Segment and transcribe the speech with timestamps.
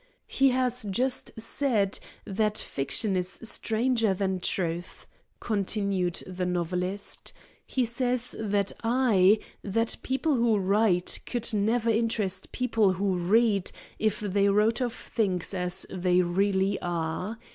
[0.25, 5.05] "He has just said that fiction is stranger than truth,"
[5.39, 7.33] continued the novelist.
[7.67, 14.21] "He says that I that people who write could never interest people who read if
[14.21, 17.37] they wrote of things as they really are.